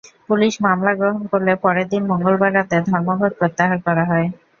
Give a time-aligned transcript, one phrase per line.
[0.29, 4.27] Police মামলা গ্রহণ করলে পরের দিন মঙ্গলবার রাতে ধর্মঘট প্রত্যাহার করা হয়।